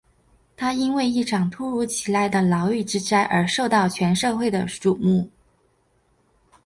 [0.57, 5.29] 他因为一场突如其来的牢狱之灾而受到全社会的瞩目。